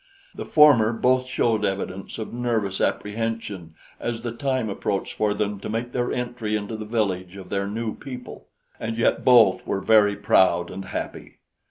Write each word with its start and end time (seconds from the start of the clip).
The 0.33 0.47
former 0.47 0.93
both 0.93 1.27
showed 1.27 1.63
evidence 1.63 2.17
of 2.17 2.33
nervous 2.33 2.81
apprehension 2.81 3.75
as 3.99 4.23
the 4.23 4.31
time 4.31 4.67
approached 4.67 5.13
for 5.13 5.35
them 5.35 5.59
to 5.59 5.69
make 5.69 5.91
their 5.91 6.11
entry 6.11 6.55
into 6.55 6.75
the 6.75 6.85
village 6.85 7.37
of 7.37 7.49
their 7.49 7.67
new 7.67 7.93
people, 7.93 8.47
and 8.79 8.97
yet 8.97 9.23
both 9.23 9.67
were 9.67 9.79
very 9.79 10.15
proud 10.15 10.71
and 10.71 10.85
happy. 10.85 11.37